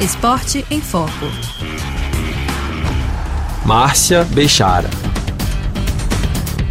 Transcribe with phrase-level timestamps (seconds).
[0.00, 1.10] Esporte em Foco.
[3.66, 4.88] Márcia Bechara.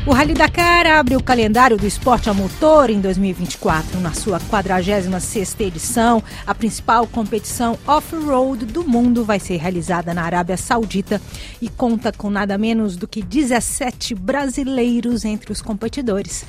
[0.10, 4.00] O Rally Dakar abre o calendário do esporte a motor em 2024.
[4.00, 10.58] Na sua 46ª edição, a principal competição off-road do mundo vai ser realizada na Arábia
[10.58, 11.22] Saudita
[11.62, 16.44] e conta com nada menos do que 17 brasileiros entre os competidores.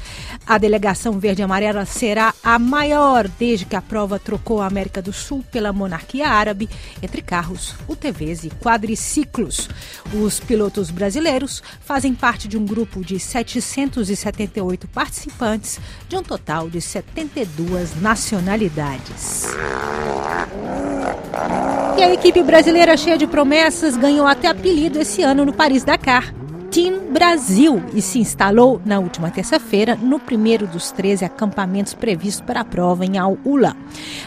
[0.47, 5.12] A delegação verde amarela será a maior desde que a prova trocou a América do
[5.12, 6.66] Sul pela monarquia árabe
[7.02, 9.69] entre carros, UTVs e quadriciclos.
[10.15, 16.68] Os pilotos brasileiros fazem parte de um grupo de sete 778 participantes, de um total
[16.68, 19.46] de 72 nacionalidades.
[21.96, 26.34] E a equipe brasileira cheia de promessas ganhou até apelido esse ano no Paris-Dakar.
[26.70, 32.60] Team Brasil e se instalou na última terça-feira no primeiro dos 13 acampamentos previstos para
[32.60, 33.76] a prova em Al-Ula.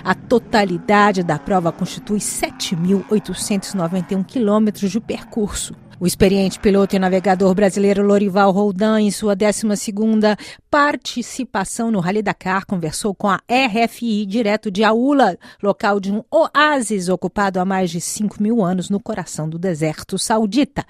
[0.03, 5.73] A totalidade da prova constitui 7.891 quilômetros de percurso.
[5.99, 10.37] O experiente piloto e navegador brasileiro Lorival Roldan, em sua 12ª
[10.69, 17.09] participação no Rally Dakar, conversou com a RFI direto de Aula, local de um oásis
[17.09, 20.83] ocupado há mais de 5 mil anos no coração do deserto saudita.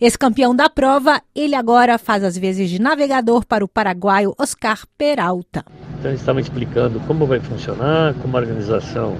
[0.00, 4.84] Esse campeão da prova, ele agora faz as vezes de navegador para o paraguaio Oscar
[4.98, 5.64] Peralta.
[5.98, 9.16] Então, eles estavam explicando como vai funcionar, como a organização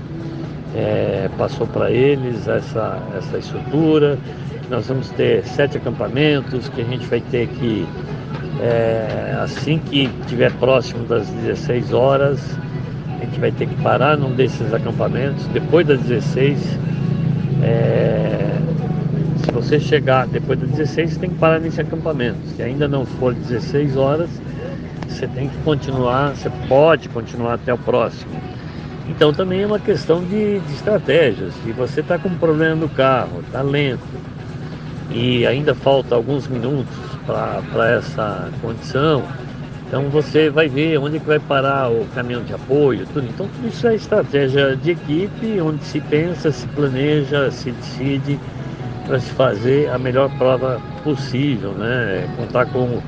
[0.74, 4.19] é, passou para eles essa, essa estrutura,
[4.70, 7.86] nós vamos ter sete acampamentos que a gente vai ter que,
[8.60, 12.41] é, assim que estiver próximo das 16 horas,
[13.20, 15.47] a gente vai ter que parar num desses acampamentos.
[15.47, 16.78] Depois das 16,
[17.62, 18.58] é,
[19.44, 22.38] se você chegar depois das 16, você tem que parar nesse acampamento.
[22.55, 24.28] Se ainda não for 16 horas,
[25.08, 28.30] você tem que continuar, você pode continuar até o próximo.
[29.09, 31.55] Então também é uma questão de, de estratégias.
[31.64, 34.03] Se você está com um problema no carro, está lento,
[35.11, 39.22] e ainda falta alguns minutos para essa condição.
[39.87, 43.27] Então você vai ver onde é que vai parar o caminhão de apoio, tudo.
[43.27, 48.38] Então tudo isso é estratégia de equipe, onde se pensa, se planeja, se decide
[49.06, 52.28] para se fazer a melhor prova possível, né?
[52.37, 53.00] Contar com,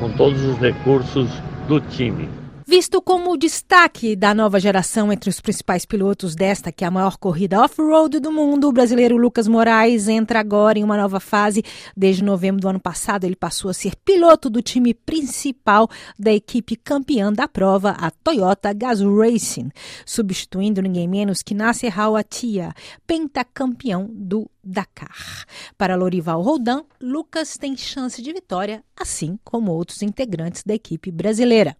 [0.00, 1.30] com todos os recursos
[1.68, 2.28] do time.
[2.66, 7.18] Visto como destaque da nova geração entre os principais pilotos desta, que é a maior
[7.18, 11.62] corrida off-road do mundo, o brasileiro Lucas Moraes entra agora em uma nova fase.
[11.94, 16.74] Desde novembro do ano passado, ele passou a ser piloto do time principal da equipe
[16.74, 19.70] campeã da prova, a Toyota Gazoo Racing,
[20.06, 22.72] substituindo ninguém menos que Nasser Al-Attiyah,
[23.06, 25.44] pentacampeão do Dakar.
[25.76, 31.76] Para Lorival Roldan, Lucas tem chance de vitória, assim como outros integrantes da equipe brasileira.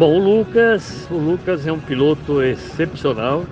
[0.00, 3.44] Bom, o Lucas, o Lucas é um piloto excepcional.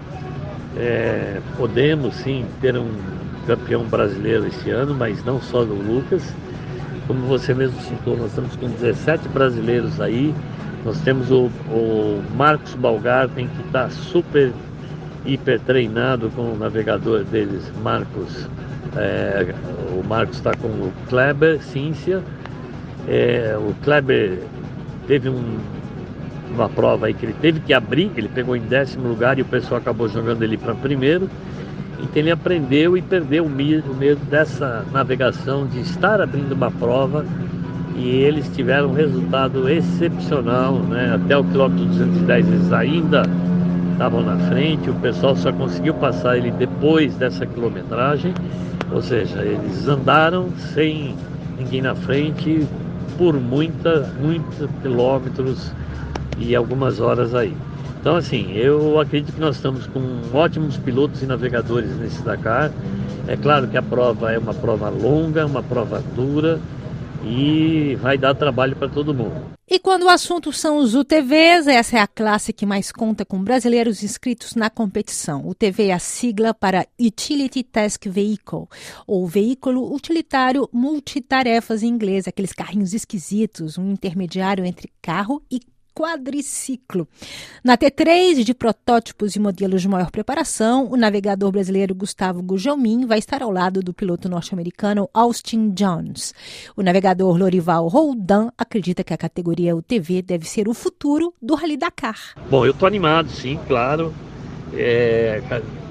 [0.78, 2.90] É, podemos sim ter um
[3.46, 6.34] campeão brasileiro esse ano, mas não só do Lucas.
[7.06, 10.34] Como você mesmo citou, nós estamos com 17 brasileiros aí.
[10.86, 14.50] Nós temos o, o Marcos Balgarten, que está super,
[15.26, 18.48] hiper treinado com o navegador deles, Marcos.
[18.96, 19.54] É,
[19.92, 22.22] o Marcos está com o Kleber Cíncia.
[23.06, 24.38] É, o Kleber
[25.06, 25.58] teve um
[26.52, 29.44] uma prova aí que ele teve que abrir, ele pegou em décimo lugar e o
[29.44, 31.28] pessoal acabou jogando ele para primeiro.
[32.00, 36.70] Então ele aprendeu e perdeu o medo, o medo dessa navegação, de estar abrindo uma
[36.70, 37.24] prova
[37.96, 41.14] e eles tiveram um resultado excepcional, né?
[41.14, 43.22] Até o quilômetro 210 eles ainda
[43.92, 48.32] estavam na frente, o pessoal só conseguiu passar ele depois dessa quilometragem,
[48.92, 51.16] ou seja, eles andaram sem
[51.58, 52.64] ninguém na frente
[53.18, 55.72] por muita, muitos quilômetros
[56.38, 57.54] e algumas horas aí.
[58.00, 60.00] Então, assim, eu acredito que nós estamos com
[60.32, 62.72] ótimos pilotos e navegadores nesse Dakar.
[63.26, 66.60] É claro que a prova é uma prova longa, uma prova dura
[67.24, 69.58] e vai dar trabalho para todo mundo.
[69.70, 73.42] E quando o assunto são os UTVs, essa é a classe que mais conta com
[73.42, 75.42] brasileiros inscritos na competição.
[75.44, 78.66] O UTV é a sigla para Utility Task Vehicle,
[79.06, 85.60] ou veículo utilitário multitarefas em inglês, aqueles carrinhos esquisitos, um intermediário entre carro e
[85.94, 87.06] quadriciclo.
[87.62, 93.18] Na T3 de protótipos e modelos de maior preparação, o navegador brasileiro Gustavo Gugelmin vai
[93.18, 96.34] estar ao lado do piloto norte-americano Austin Jones.
[96.76, 101.76] O navegador Lorival Roldan acredita que a categoria UTV deve ser o futuro do Rally
[101.76, 102.34] Dakar.
[102.48, 104.14] Bom, eu estou animado, sim, claro.
[104.72, 105.40] É,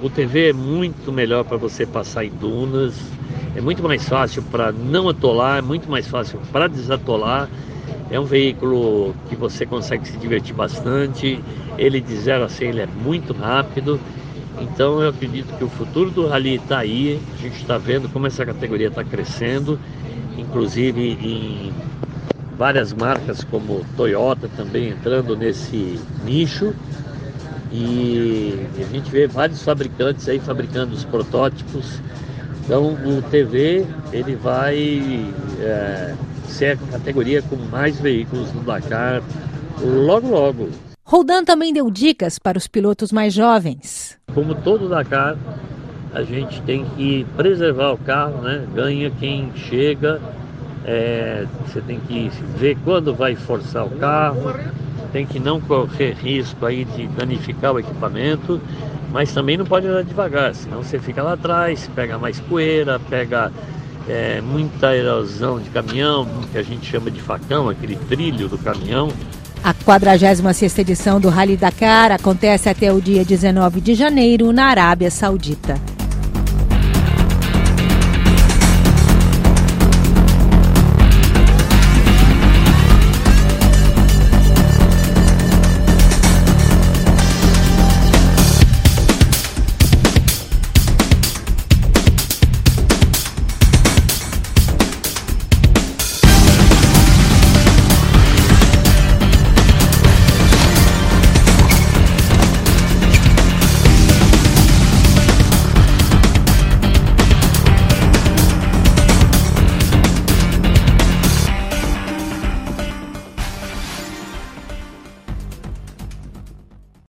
[0.02, 2.94] o TV é muito melhor para você passar em dunas,
[3.56, 7.48] é muito mais fácil para não atolar, é muito mais fácil para desatolar
[8.10, 11.44] é um veículo que você consegue se divertir bastante.
[11.76, 14.00] Ele de 0 a 100 ele é muito rápido
[14.58, 17.20] Então eu acredito que o futuro do rally está aí.
[17.32, 19.78] A gente está vendo como essa categoria está crescendo,
[20.36, 21.72] inclusive em
[22.56, 26.74] várias marcas como Toyota também entrando nesse nicho.
[27.70, 32.02] E a gente vê vários fabricantes aí fabricando os protótipos.
[32.64, 36.14] Então o TV ele vai é,
[36.48, 39.22] ser a categoria com mais veículos no Dakar
[39.80, 40.68] logo logo.
[41.04, 44.18] Roldan também deu dicas para os pilotos mais jovens.
[44.34, 45.36] Como todo Dakar,
[46.12, 48.66] a gente tem que preservar o carro, né?
[48.74, 50.20] Ganha quem chega.
[50.84, 54.54] É, você tem que ver quando vai forçar o carro,
[55.12, 58.60] tem que não correr risco aí de danificar o equipamento,
[59.12, 63.52] mas também não pode andar devagar, senão você fica lá atrás, pega mais poeira, pega
[64.08, 69.08] é, muita erosão de caminhão, que a gente chama de facão, aquele trilho do caminhão.
[69.62, 75.10] A 46ª edição do Rally Dakar acontece até o dia 19 de janeiro na Arábia
[75.10, 75.74] Saudita.